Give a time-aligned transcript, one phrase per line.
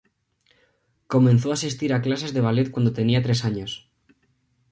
[1.13, 3.71] Comenzó a asistir a clases de ballet cuando tenía tres años.